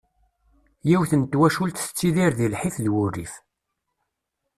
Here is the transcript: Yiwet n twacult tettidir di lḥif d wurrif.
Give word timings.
Yiwet 0.89 1.11
n 1.19 1.21
twacult 1.31 1.79
tettidir 1.83 2.31
di 2.37 2.47
lḥif 2.53 2.75
d 2.83 2.85
wurrif. 2.93 3.33